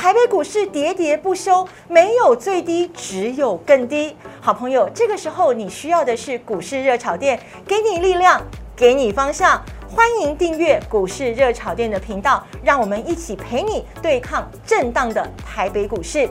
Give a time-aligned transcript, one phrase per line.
[0.00, 4.16] 台北股市喋喋不休，没有最低，只有更低。
[4.40, 7.36] 好朋友，这个时候你需要的是股市热炒店，
[7.66, 8.40] 给你力量，
[8.76, 9.60] 给你方向。
[9.90, 16.30] 欢迎订阅股市热炒店的频道，让我们一起陪你对抗震荡的台北股市。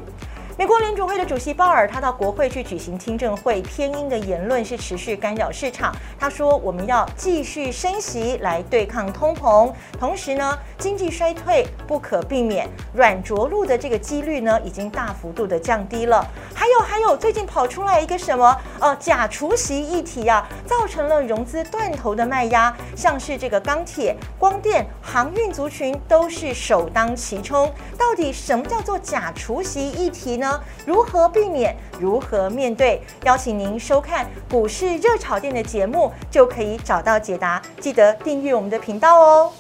[0.57, 5.95] 美国联储会的主席鲍尔，他到国会去举行听证会，偏鹰的言论是持续干扰市场。
[6.19, 16.27] 他说，我们要继续升息来对抗通膨，同时呢，经济衰退不可避免，软着陆的这个几率呢，已经大幅度的降低了。
[16.55, 27.71] 还有还有，最近跑出来一个什么呃假除息议题啊，造成了融资断头的卖压，像是这个钢铁、光电、航运族群都是首当其冲。
[27.96, 30.46] 到底什么叫做假除息议题呢？
[30.86, 31.75] 如何避免？
[32.00, 33.02] 如何面对？
[33.23, 37.61] 邀请您收看股市热炒店的节目，就可以找到解答。
[37.80, 39.52] 记得订阅我们的频道哦。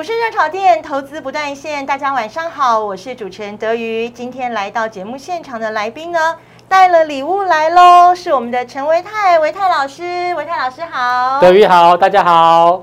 [0.00, 4.08] 股市热炒店投资不断线，大家晚上好，我是主持人德瑜。
[4.08, 10.02] 今天来到节目现场的来宾呢，带了礼物来喽，是我们的陈维泰，维泰老师，
[10.36, 12.82] 维泰老师好，德瑜好，大家好。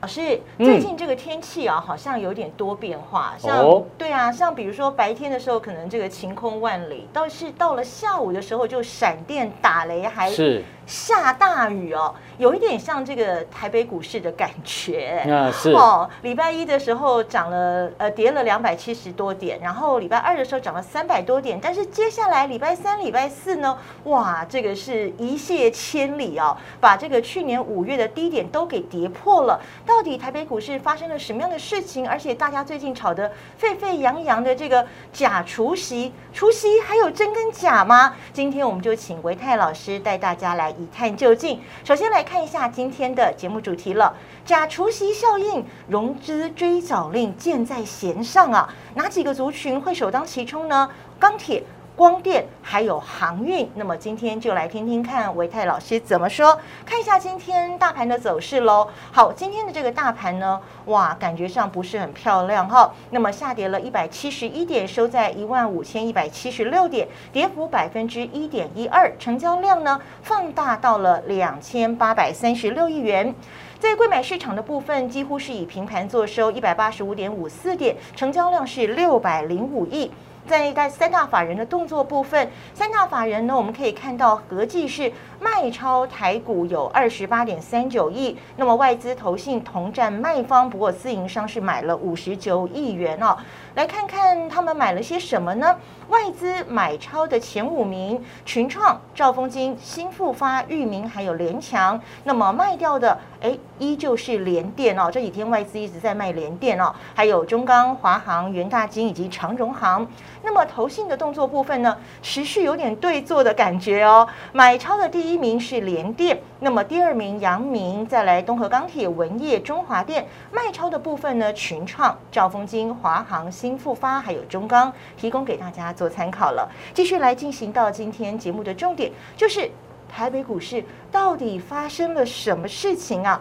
[0.00, 10.64] 老师，最近这个天气啊，好像有点多变化，像对啊，像比如说白天的时候可能这个晴空万里，倒是到了下午的时候就闪电打雷，还是。
[10.86, 15.24] 下大雨哦，有一点像这个台北股市的感觉。
[15.28, 16.08] 啊，是哦。
[16.22, 29.60] 礼拜一的时候涨了，呃，跌了两百七十多点，然后礼拜二的时候涨了三百多点，但是接下来礼拜三、礼拜四呢，哇，这个是一泻千里哦，把这个去年五月的低点都给跌破了。
[29.84, 32.08] 到底台北股市发生了什么样的事情？
[32.08, 38.14] 而且大家最近炒得沸沸扬扬的这个假除夕，除夕还有真跟假吗？
[38.32, 40.75] 今天我们就请维泰老师带大家来。
[40.78, 41.60] 一探究竟。
[41.84, 44.14] 首先来看一下今天的节目主题了：
[44.44, 48.74] 假除夕效应，融资追缴令箭在弦上啊！
[48.94, 50.90] 哪几个族群会首当其冲呢？
[51.18, 51.62] 钢铁。
[51.96, 56.60] 光电还有航运，那么今天就来听听看维泰老师怎么说。
[56.84, 58.86] 看一下今天大盘的走势喽。
[59.10, 62.92] 好，今天的这个大盘呢，哇，感觉上不是很漂亮哈。
[63.12, 73.34] 那么下跌了一百七十一点，收在一万五千一百七十六点，跌幅百分之一点一二，成交量呢放大到了两千八百三十六亿元。
[73.80, 80.10] 在贵买市场的部分，几乎是以平盘作收，一百八十五点五四点，成交量是六百零五亿。
[80.46, 93.36] 在在三大法人的动作部分，三大法人呢，我们可以看到合计是卖超台股有二十八点三九亿，那么外资投信同占卖方，不过自营商是买了五十九亿元哦。
[93.74, 95.76] 来看看他们买了些什么呢？
[96.08, 102.00] 外资买超的前五名：群创、兆丰金、新复发、裕民，还有联强。
[102.22, 105.10] 那么卖掉的，哎，依旧是联电哦。
[105.10, 110.06] 这几天外资一直在卖联电哦，还有中钢、华航、元大金以及长荣航。
[110.42, 114.28] 那么投信的动作部分呢，持续有点对坐的感觉哦。
[114.52, 120.24] 买超的第一名是联电，那么第二名阳明，再来东河钢铁、文业、中华电。
[120.52, 123.50] 卖超的部分呢，群创、兆丰金、华航。
[123.56, 126.70] 新复发还有中钢提供给大家做参考了。
[126.94, 129.68] 继续来进行到今天节目的重点，就是
[130.08, 133.40] 台北股市到底发生了什么事情啊？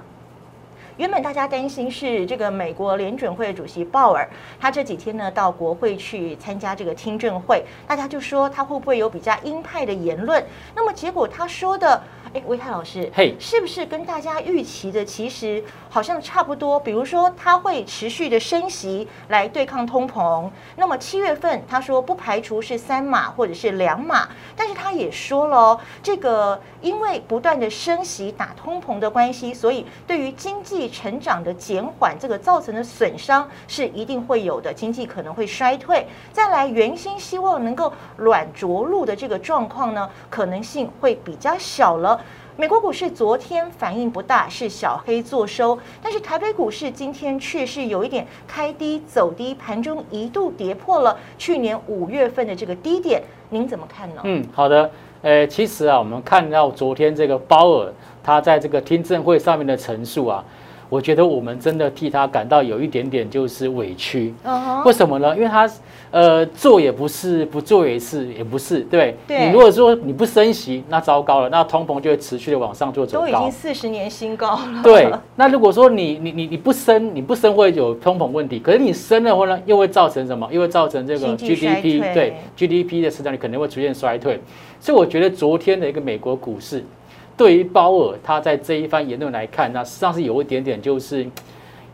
[0.97, 4.25] 原本大家担心是这个美国联准会主席鲍尔，
[4.59, 10.41] 他这几天呢到国会去参加这个听证会，大家就说他会不会有比较鹰派的言论？
[10.73, 12.01] 那么结果他说的。
[12.35, 16.77] 哎，维泰老师，嘿，是不是跟大家预期的其实好像差不多？
[16.77, 20.49] 比如说，它会持续的升息来对抗通膨。
[20.75, 36.05] 那么七月份，他说不排除是三码或者是两码，但是他也说了，这个因为不断的升息打通膨的关系，所以对于经济成长的减缓，这个造成的损伤是一定会有的，经济可能会衰退。
[36.33, 42.19] 再来，原先希望能够软着陆的这个状况呢，可能性会比较小了。
[42.57, 54.21] 美国股市昨天反应不大，是小黑做收，但是台北股市今天却是有一点开低走低，盘中一度跌破了去年五月份的这个低点，您怎么看呢？
[54.23, 54.89] 嗯，好的，
[55.21, 57.91] 呃，其实啊，我们看到昨天这个鲍尔
[58.23, 60.41] 他在这个听证会上面的陈述啊，
[60.89, 64.33] 我觉得我们真的替他感到有一点点就是委屈。
[64.85, 65.35] 为什么呢？
[65.35, 65.69] 因为他
[66.11, 69.15] 呃做也不是，不做也是，也不是，对。
[69.27, 73.51] 你如果说你不升息，那糟糕了，那通膨就会持续的往上做走高都已经。
[73.51, 74.81] 四十年新高了。
[74.83, 80.47] 对，那如果说你你你你不升，你不升会有通膨问题，可是你升的话呢，又会造成什么？
[80.51, 84.39] 又会造成这个 GDP 退对 GDP 的市场里可能会出现衰退。
[84.79, 86.83] 所以我觉得昨天的一个美国股市，
[87.37, 91.25] 对于鲍尔他在这一番言论来看，那实际上是有一点点就是，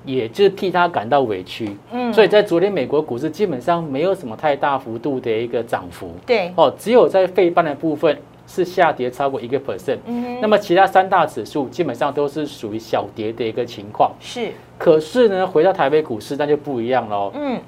[0.06, 1.76] 也就是替他感到委屈。
[1.92, 6.12] 嗯所以在昨天美国股市基本上没有什么太大幅度的一个涨幅。
[6.26, 8.16] 对，哦，只有在费半的部分
[8.46, 9.98] 是下跌超过一个 percent。
[10.06, 14.12] 嗯哼，那么其他三大指数基本上都是属于小跌的一个情况。
[14.20, 17.32] 是，可是呢，回到台北股市那就不一样喽。
[17.34, 17.60] 嗯，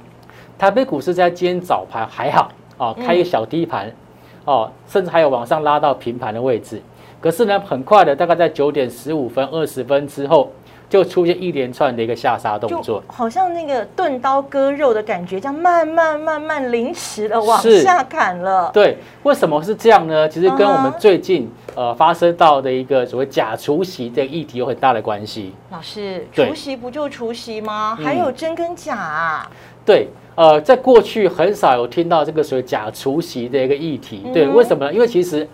[0.60, 3.90] 台北股市在今天早盘还好哦，开一个小低盘
[4.46, 6.82] 哦，甚至还有往上拉到平盘的位置。
[7.24, 10.52] 可是呢，很快的，大概在九点十五分、二十分之后，
[10.90, 13.04] 就出现一连串的一个下杀动作就。
[13.08, 18.70] 好像那个钝刀割肉的感觉，这样慢慢慢慢临时的往下砍了。
[18.74, 20.28] 对，为什么是这样呢？
[20.28, 25.54] 其实跟我们最近呃发生到的一个所谓假除息的议题有很大的关系。
[25.72, 27.96] 老师，对除夕不就除夕吗？
[27.98, 29.50] 嗯还有真跟假啊？
[29.86, 34.26] 对，呃，在过去很少有听到这个所谓假除夕的一个议题。
[34.34, 34.94] 对，嗯为什么呢？
[34.94, 35.48] 因为其实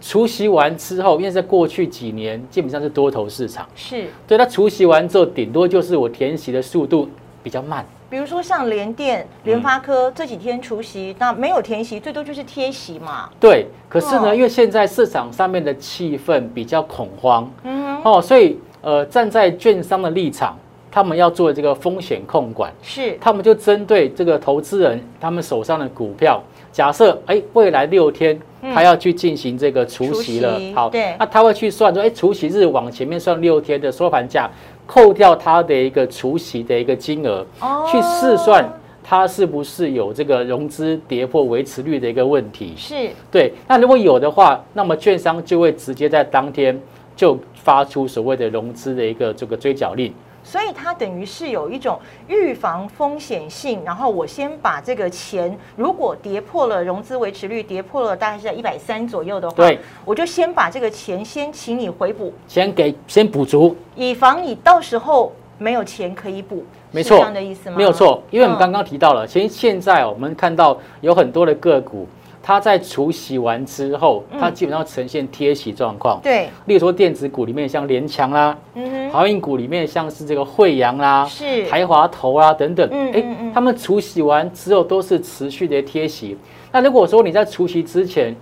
[0.00, 7.08] 除息完之后，因为在过去几年基本上是多头市场，是，对它除息完之后，顶多就是我填息的速度
[7.42, 7.84] 比较慢。
[8.08, 13.28] 比如说像联电、联发科这几天除夕，那没有填息，最多就是贴息嘛。
[13.40, 14.34] 对，可是呢，哦。
[14.34, 17.50] 因为现在市场上面的气氛比较恐慌。
[17.64, 20.56] 嗯，哦，所以呃，站在券商的立场，
[20.88, 22.72] 他们要做这个风险控管。
[22.80, 26.40] 是，他们就针对这个投资人他们手上的股票，
[26.76, 34.50] 假设哎未来六天嗯他要去进行这个除息了，好，对那他会去算说，哎除息日往前面算六天的收盘价，
[34.86, 38.62] 扣掉他的一个除息的一个金额，哦去试算
[39.02, 42.74] 它是不是有这个融资跌破维持率的一个问题。
[42.76, 46.78] 是，对，那如果有的话，那么券商就会直接在当天
[47.16, 50.12] 就发出所谓的融资的一个这个追缴令。
[50.46, 51.98] 所以它等于是有一种
[52.28, 67.76] 预防风险性，然后我先把这个钱，如果跌破了融资维持率，跌破了大概是在一百三左右的话，对，我就先把这个钱先请你回补，先给先补足，以防你到时候没有钱可以补，没错是这样的意思吗？
[67.76, 68.60] 没有错，因为我们嗯。
[68.60, 72.06] 刚刚提到了，其实现在我们看到有很多的个股，
[72.48, 76.20] 它在除息完之后，嗯它基本上呈现贴息状况。
[76.22, 86.38] 对，例如说电子股里面像联强啦，嗯哼，航运股里面像是这个惠阳啦、是，台华投啊等等，哎嗯嗯嗯，他们除息完之后都是持续的贴息。
[86.70, 88.32] 那如果说你在除息之前，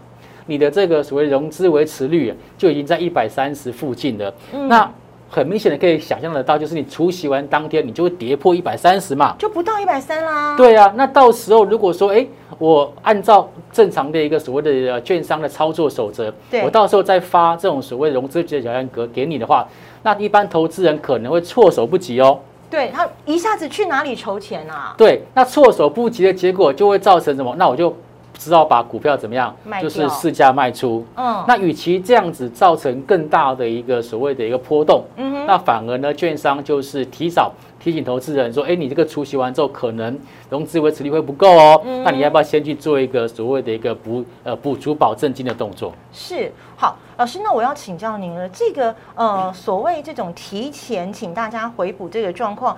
[0.45, 4.93] 你的这个所谓融资维持率就已经在一百三十附近了，嗯那
[5.31, 9.35] 很明显的可以想象得到，就是你除息完当天，你就会跌破一百三十嘛。
[9.37, 12.25] 就不到一百三啦。，对啊，那到时候如果说，哎，
[12.59, 19.67] 我按照正常的一个所谓的呃券商的操作守则对，我到时候再发这种所谓融资结缴案格给你的话，
[20.03, 22.39] 那一般投资人可能会措手不及哦。
[22.71, 24.95] 对他一下子去哪里筹钱啊？
[24.99, 27.55] 对，那措手不及的结果就会造成什么？
[27.57, 27.95] 那我就
[28.39, 31.05] 知道把股票怎么样，就是市价卖出。
[31.17, 40.19] 嗯，那与其这样子造成更大的一个所谓的一个波动，嗯哼，那反而呢，券商就是提早提醒投资人说，哎，你这个除息完之后，可能
[40.51, 45.93] 融资维持率会不够哦，嗯那你要不要先去做一个所谓的一个补呃补足保证金的动作？
[46.13, 48.49] 是好，老师，那我要请教您了。
[48.49, 52.77] 这个呃，所谓这种提前请大家回补这个状况，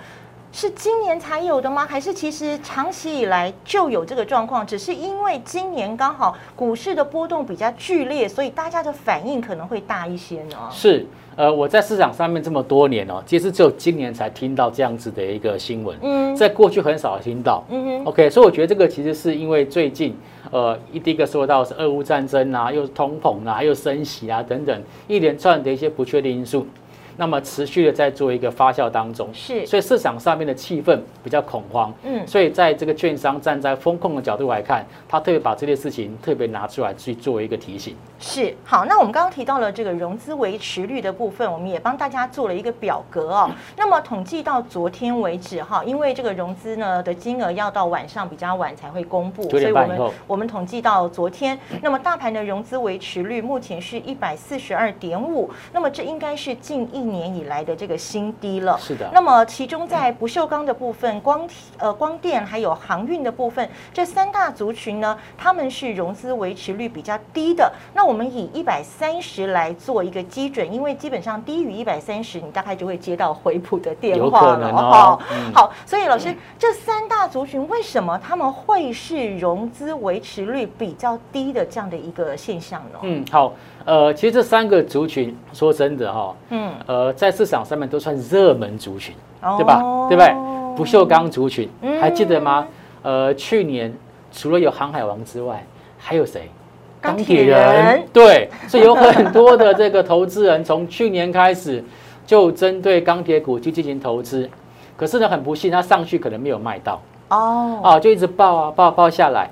[0.57, 1.85] 是今年才有的吗？
[1.87, 4.67] 还是其实长期以来就有这个状况？
[4.67, 10.57] 只是因为今年刚好股市的波动比较剧烈，所以大家的反应可能会大一些呢？
[10.71, 11.05] 是，
[11.37, 17.63] 呃，我在市场上面这么多年哦，其实只有今年才听到这样子的一个新闻，嗯在过去很少听到。
[17.69, 20.17] 嗯哼，OK，所以我觉得这个其实是因为最近，
[20.51, 26.67] 呃，一第一个说到是俄乌战争啊，又是通膨啊，又升息啊等等一连串的一些不确定因素，
[27.17, 31.93] 那么持续的在做一个发酵当中，是，所以市场上面的气氛比较恐慌。
[32.03, 37.97] 嗯，所以在这个券商站在风控的角度来看，他特别把这件事情特别拿出来去做一个提醒。
[38.19, 38.55] 是。
[38.65, 43.51] 好，那我们刚刚提到了这个融资维持率的部分，我们也帮大家做了一个表格哦。
[43.77, 58.79] 那么统计到昨天为止哈，因为这个融资呢的金额要到晚上比较晚才会公布，所以我们我们统计到昨天，那么大盘的融资维持率目前是一百四十二点五，那么这应该是近一年以来的这个新低了。
[58.79, 59.11] 是的。
[59.13, 61.49] 那么其中在不锈钢的部分、光
[61.79, 67.73] 呃光电还有航运的部分，这三大族群呢，他们是融资维持率比较低的。
[67.95, 75.21] 那我们以一百三十来做一个基准，因为基本上低于一百三十，你大概就会接到回补的电话了哦。
[75.55, 82.99] 好，所以老师，这三大族群为什么他们会是融资维持率比较低的这样的一个现象呢？
[83.03, 83.53] 嗯，好。
[83.87, 89.15] 呃，其实这三个族群，说真的哈，嗯，呃，在市场上面都算热门族群，
[89.57, 89.81] 对吧？
[90.09, 90.35] 对不对？
[90.77, 91.69] 不锈钢族群，
[92.01, 92.67] 还记得吗？
[93.03, 93.95] 呃，去年
[94.33, 95.65] 除了有航海王之外，
[95.97, 96.51] 还有谁？
[97.01, 98.03] 钢铁人。
[98.13, 101.83] 对，所以有很多的这个投资人从去年开始
[102.27, 104.51] 就针对钢铁股去进行投资，
[104.97, 109.49] 可是呢，很不幸，它上去可能没有卖到，哦，啊，就一直爆啊爆爆下来。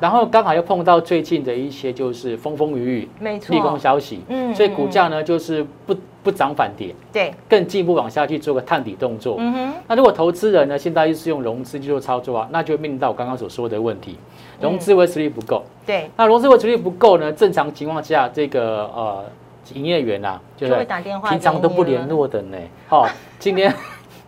[0.00, 9.36] 然后刚好又碰到最近的一些就是风风雨雨，没错，利空消息，嗯，所以股价呢就是不不涨反跌，对，更进一步往下去做个探底动作。
[9.38, 14.16] 嗯哼，那如果投资人呢现在又是用融资去做操作啊，那就面临到我刚刚所说的问题，
[14.60, 15.64] 融资维持率不够。
[15.84, 19.24] 对，那融资维持率不够呢，正常情况下这个呃
[19.74, 22.56] 营业员啊，就会打电话，平常都不联络的呢，
[22.88, 23.74] 好，今天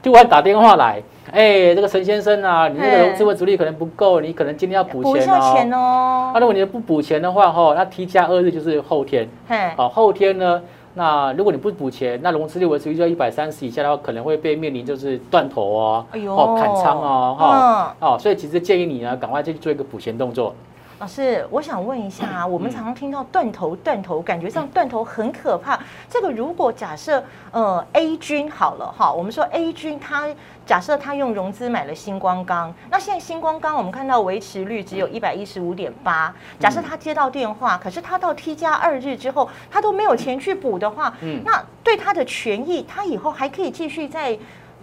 [0.02, 1.02] 突然打电话来。
[1.33, 6.33] 哎，这个陈先生啊，你这个融资维持力可能不够，你可能今天要补钱哦。
[6.35, 9.28] 那如果你不补钱的话，哈，那 T 加二日就是后天。
[9.76, 10.61] 好，后天呢，
[10.95, 20.52] 那如果你不补钱，那融资率维持率在一百三十以下的话，可能会被面临就是断头哦，哦，砍仓哦，哈，哦，所以其实建议你呢，赶快去做一个补钱动作。
[21.00, 25.80] 老师，我想问一下啊，我们常常听到断头断头，感觉上断头很可怕。
[26.11, 30.28] 这个如果假设呃 A 君好了哈，我们说 A 君他
[30.66, 36.35] 假设他用融资买了星光钢，那现在星光钢我们看到维持率只有一百一十五点八。
[36.59, 41.14] 假设他接到电话，可是他到 T 加二日之后，他都没有钱去补的话，
[41.47, 44.38] 那对他的权益，他以后还可以继续在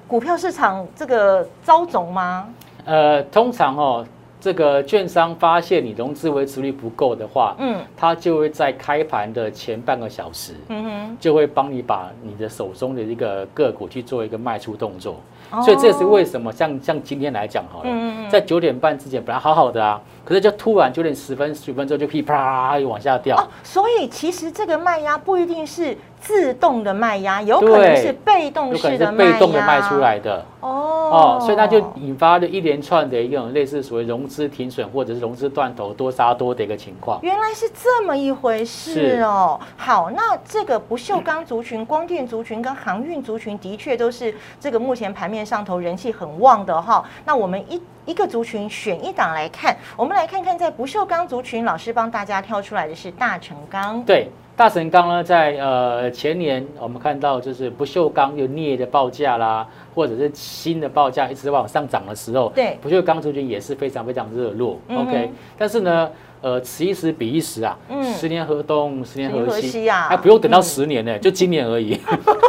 [0.07, 2.49] 股票市场这个遭总吗？
[2.85, 4.03] 呃，通常哦。
[4.39, 15.15] 这个券商发现你融资维持率不够的话，嗯，他就会在开盘的前半个小时，嗯哼，就会帮你把你的手中的一个个股去做一个卖出动作。
[15.63, 23.37] 所以这也是为什么像像今天来讲好了，在九点半之前本来好好的啊，可是就突然九点十分十分钟就噼啪又往下掉。
[23.37, 25.97] 哦，所以其实这个卖压不一定是。
[26.19, 37.19] 自动的卖压有可能是被动式的被动的卖出来的哦哦，所以它就引发了一连串的一种类似所谓融资停损或者是融资断头多杀多的一个情况。
[37.21, 39.59] 原来是这么一回事哦。
[39.77, 47.05] 好，那这个不锈钢族群、光电族群跟航运族群的确都是这个目前盘面上头人气很旺的哈。
[47.23, 54.01] 那我们一一个族群选一档来看，我们来看看在不锈钢族群，老师帮大家挑出来的是大成钢。
[54.03, 54.27] 对。
[54.55, 64.79] 大成钢呢，在呃前年，我们看到就是不锈钢有镍的报价啦，或者是锌的报价一直往上涨的时候，对，不锈钢族群也是非常非常热络。
[64.89, 66.09] OK，但是呢，
[66.41, 67.77] 呃，此一时彼一时啊，
[68.17, 71.99] 十年河东，十年河西啊，还不用等到十年呢， 就今年而已。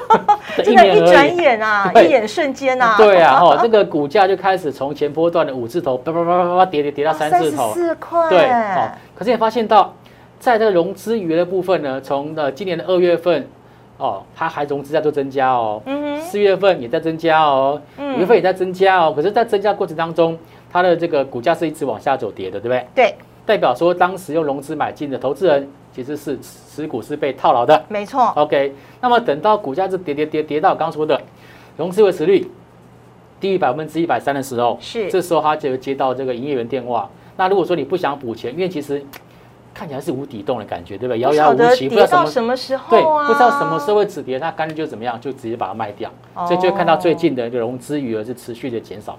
[0.65, 2.97] 真的，一转眼啊，一眼瞬间啊。
[2.99, 8.29] 对啊，哈，这个股价就开始从前波段的五字头，叭叭叭叭叭跌跌跌到三字头，四块。
[8.29, 9.95] 对，好，可是也发现到。
[10.41, 13.45] 在这个融资余额的部分呢，从呃今年的二月份，
[13.97, 20.39] 哦，它还融资在做增加哦，嗯四月份也在增加哦，五月份也在增加哦，可是，在增加过程当中，
[20.71, 22.87] 它的这个股价是一直往下走跌的，对不对？
[22.95, 23.15] 对，
[23.49, 28.31] 代表说当时用融资买进的投资人其实是持股是被套牢的，没错。
[28.37, 31.19] OK，那么等到股价是跌跌跌跌到刚说的
[31.79, 32.47] 融资维持率
[33.41, 37.09] 低于百分之一百三的时候，是这时候他就接到这个营业员电话。
[37.39, 39.03] 那如果说你不想补钱，因为其实。
[39.75, 41.15] 看起来是无底洞的感觉，对吧？
[41.15, 46.11] 遥遥无期，不知道什么时候，对，不知道什么时候会止跌，那干脆就怎么样，就直接把它卖掉。
[46.49, 49.17] 所以就看到最近的融资余额是持续的减少。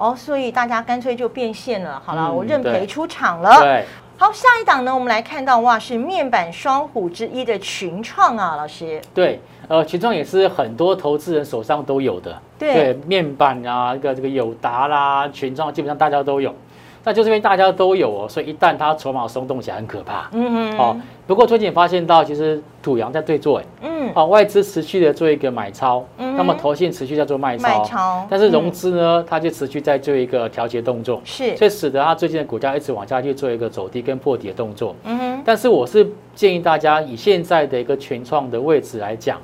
[0.00, 2.00] 哦，所以大家干脆就变现了。
[2.02, 3.60] 好了，我认赔出场了。
[3.60, 3.84] 对，
[4.16, 8.98] 好，下一档呢，我们来看到哇，是面板双虎之一的群创啊，老师。
[9.12, 9.38] 对，
[9.68, 12.34] 呃，群创也是很多投资人手上都有的。
[12.58, 16.54] 对，面板啊，一个这个友达啦，群创基本上大家都有。
[17.10, 20.30] 那就是因为大家都有哦，所以一旦它筹码松动起来很可怕。
[20.30, 20.78] 嗯嗯。
[20.78, 23.64] 哦，不过最近发现到，其实土洋在对做哎。
[23.82, 24.12] 嗯。
[24.14, 27.62] 哦，外资持续的做一个买超，那么投信持续在做卖超。
[27.64, 28.24] 卖超。
[28.30, 31.20] 但是融资呢，它就持续在做一个调节动作。
[31.24, 31.56] 是。
[31.56, 34.94] 所以使得它最近的股价一直往下去做一个走低跟破底的动作。
[35.02, 35.42] 嗯哼。
[35.44, 39.36] 但是我是建议大家以现在的一个全创的位置来讲。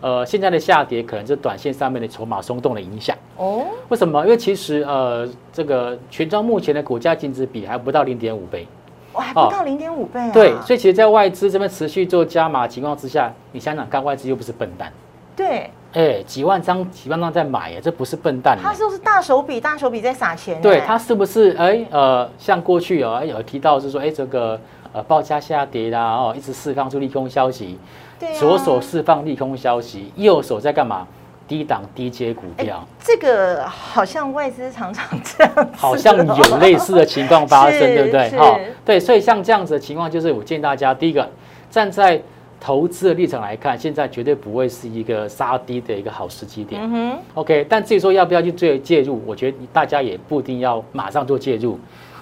[0.00, 3.64] 呃，现在的下跌可能是短线上面的筹码松动的影响哦。
[3.88, 4.22] 为什么？
[4.24, 8.66] 因为其实呃，这个全庄目前的股价净值比还不到零点五倍，
[9.14, 10.30] 哇，还不到零点五倍啊。
[10.32, 14.92] 对，所以其实，在外资这边持续做加码情况之下，你想想看，外资又不是笨蛋，
[15.34, 18.58] 对，哎，几万张几万张在买耶，这不是笨蛋。
[18.62, 20.62] 他是不是大手笔大手笔在撒钱呢？
[20.62, 24.60] 对他是不是哎呃，像过去有有提到是说哎这个
[24.98, 27.78] 呃报价下跌啦哦，一直释放出利空消息，
[28.38, 31.06] 左手释放利空消息，右手在干嘛？
[31.46, 38.28] 低档低阶股哎票，这个好像外资常常这样好像有类似的情况发生， 是对不对？
[38.30, 41.26] 哈对，所以像这样子的情况，就是我建议大家，第一个
[41.70, 42.20] 站在
[42.60, 46.82] 投资的立场来看，现在绝对不会是一个杀低的一个好时机点。
[46.82, 51.78] 嗯哼，OK，但至于说要不要去做介入，我觉得大家也不一定要马上做介入，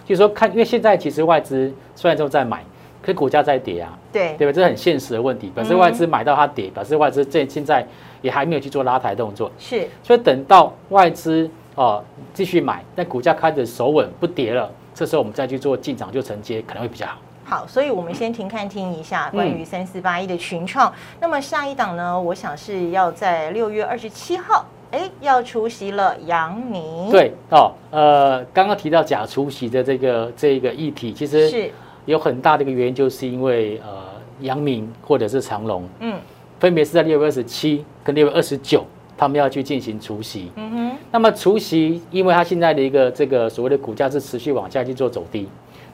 [0.06, 2.64] 就是说看，因为现在其实外资虽然都在买，
[3.02, 4.52] 可是股价在跌啊，对对吧？
[4.52, 7.84] 这是很现实的问题，表示外资买到它跌，表示外资这现在
[8.22, 17.18] 也还没有去做拉抬动作，是所以等到外资哦继续买，但股价开始守稳不跌了，这时候我们再去做进场就承接，可能会比较好。
[17.48, 20.92] 好，所以我们先停看听一下关于三四八一的群创。
[21.20, 31.70] 那么下一档呢，我想是要在六月二十七号，哎，要出席了杨明。，对哦，呃，刚刚提到假除息的这个这个议题，其实是，
[32.06, 34.04] 有很大的一个原因，就是因为呃
[34.40, 36.18] 杨明或者是长隆，嗯
[36.58, 38.82] 分别是在六月二十七跟六月二十九，
[39.18, 40.50] 他们要去进行除息。
[40.56, 45.46] 嗯哼，那么除息，因为它现在的一个这个所谓的股价是持续往下去做走低，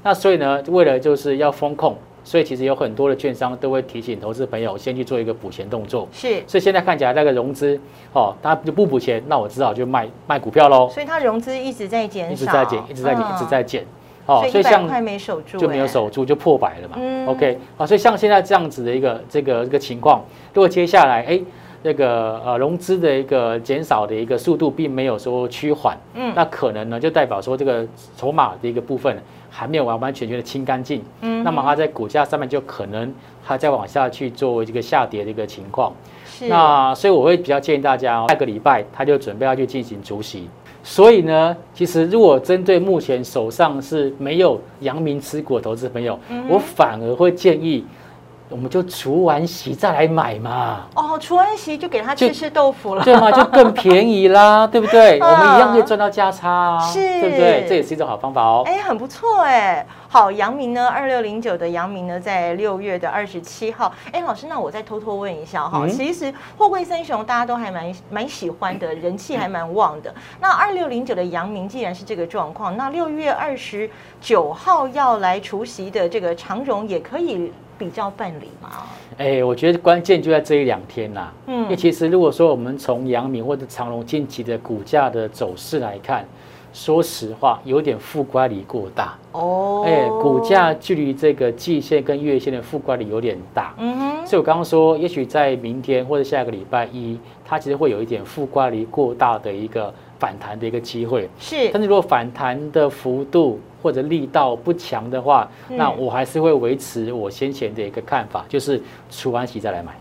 [0.04, 6.08] 那所以呢，为了就是要风控，所以其实有很多的券商都会提醒投资朋友先去做一个补钱动作。
[6.12, 7.78] 是，所以现在看起来那个融资
[8.12, 13.84] 哦，它就不补钱，那我只好就卖卖股票喽，所以它融资一直在减少，一直在减，一直在减，嗯一直在减。
[14.24, 16.94] 哦所以一百块没守住，就没有哎守住，就破百了嘛。
[16.96, 20.22] 嗯 OK，好，所以像现在这样子的一个这个这个情况，
[20.54, 21.40] 如果接下来哎
[21.82, 27.84] 那个呃融资的一个减少的一个速度并没有说趋缓，嗯那可能呢就代表说这个
[28.16, 29.20] 筹码的一个部分
[29.54, 33.12] 还没有完完全全的清干净，嗯那么它在股价上面就可能
[33.46, 35.92] 它再往下去做这个下跌的一个情况。
[36.24, 40.48] 是那所以我会比较建议大家、哦，下个礼拜他就准备要去进行除息。
[40.82, 47.84] 所以呢，其实如果针对目前手上是没有阳明持股的投资朋友，嗯我反而会建议，
[48.52, 53.32] 我们就除完席再来买嘛，哦，除完席就给他吃就吃豆腐了，对吗？
[53.32, 55.18] 就更便宜啦， 对不对？
[55.18, 57.66] 嗯我们一样可以赚到价差啊，是对不对？
[57.68, 58.62] 这也是一种好方法哦。
[58.66, 59.86] 哎，很不错哎。
[60.08, 63.90] 好，阳明呢，二六零九的阳明呢，在六月的二十七号。
[64.12, 70.14] 哎，老师，那我再偷偷问一下哈，嗯其实货柜三雄大家都还蛮蛮喜欢的，人气还蛮旺的。
[70.38, 73.88] 那二六零九的阳明既然是这个状况，那六月二十
[74.20, 77.50] 九号要来除夕的这个长荣也可以
[77.84, 78.70] 比较办理吗？
[79.18, 81.32] 哎，我觉得关键就在这一两天啦。
[81.46, 86.24] 嗯因为嗯，其实如果说我们从阳明或者长隆近期的股价的走势来看，
[86.72, 89.16] 说实话有点负乖离过大。
[89.32, 93.74] 哦哎，股价，距离这个季线跟月线的负乖离有点大。
[93.78, 101.28] 嗯哼，所以我刚刚说，也许在明天或者下个礼拜一，它其实会有一点负乖离过大的一个反弹的一个机会。
[101.38, 108.80] 是但是如果反弹的幅度或者力道不强的话，嗯那我还是会维持我先前的一个看法，就是
[109.10, 109.92] 除完息再来买。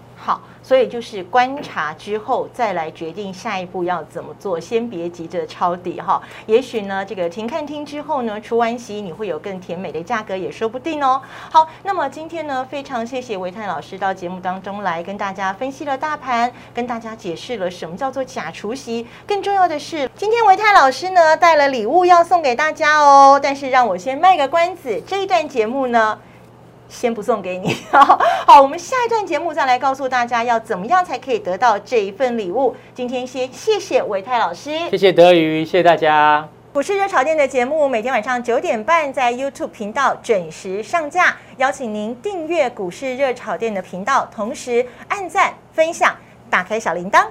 [0.64, 6.22] 所以就是观察之后再来决定下一步要怎么做，先别急着抄底哈。
[6.46, 11.22] 也许呢，这个停看听之后呢，除完息你会有更甜美的价格也说不定哦。
[11.50, 19.08] 好，那么今天呢，非常谢谢维泰老师到节目当中来跟大家分析了大盘，跟大家解释了什么叫做假除息。
[19.26, 23.40] 更重要的是，今天维泰老师呢带了礼物要送给大家哦。
[23.42, 26.20] 但是让我先卖个关子，这一段节目呢。
[26.92, 27.76] 先不送给你。
[28.46, 32.76] 好，我们下一段节目再来告诉大家要怎么样才可以得到这一份礼物。
[32.94, 34.78] 今天先谢谢维泰老师。
[34.90, 36.48] 谢谢德瑜，谢谢大家。
[36.74, 46.16] 股市热炒店的节目每天晚上九点半在 YouTube 频道准时上架，邀请您订阅股市热炒店的频道，同时按赞、分享、
[46.50, 47.26] 打开小铃铛。